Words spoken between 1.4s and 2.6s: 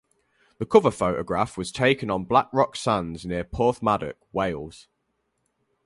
was taken on Black